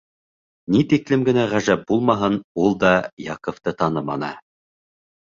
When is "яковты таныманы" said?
3.27-4.31